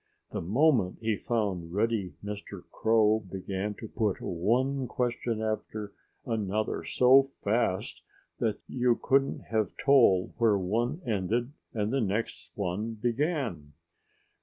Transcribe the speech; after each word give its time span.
The 0.31 0.41
moment 0.41 0.97
he 0.99 1.15
found 1.15 1.73
Reddy 1.75 2.15
Mr. 2.25 2.63
Crow 2.71 3.19
began 3.19 3.75
to 3.75 3.87
put 3.87 4.19
one 4.19 4.87
question 4.87 5.43
after 5.43 5.93
another 6.25 6.83
so 6.83 7.21
fast 7.21 8.01
that 8.39 8.57
you 8.67 8.99
couldn't 8.99 9.41
have 9.51 9.77
told 9.77 10.33
where 10.39 10.57
one 10.57 11.03
ended 11.05 11.51
and 11.75 11.93
the 11.93 12.01
next 12.01 12.49
one 12.55 12.95
began. 12.95 13.73